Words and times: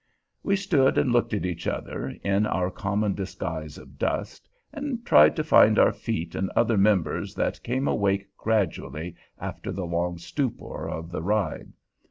We 0.41 0.55
stood 0.55 0.97
and 0.97 1.11
looked 1.11 1.31
at 1.35 1.45
each 1.45 1.67
other, 1.67 2.15
in 2.23 2.47
our 2.47 2.71
common 2.71 3.13
disguise 3.13 3.77
of 3.77 3.99
dust, 3.99 4.49
and 4.73 5.05
tried 5.05 5.35
to 5.35 5.43
find 5.43 5.77
our 5.77 5.91
feet 5.93 6.33
and 6.33 6.49
other 6.55 6.75
members 6.75 7.35
that 7.35 7.61
came 7.61 7.87
awake 7.87 8.25
gradually 8.35 9.15
after 9.37 9.71
the 9.71 9.85
long 9.85 10.17
stupor 10.17 10.89
of 10.89 11.11
the 11.11 11.21
ride. 11.21 11.73